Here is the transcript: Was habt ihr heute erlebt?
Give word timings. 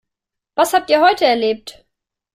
Was 0.55 0.73
habt 0.73 0.89
ihr 0.89 1.01
heute 1.03 1.25
erlebt? 1.25 1.85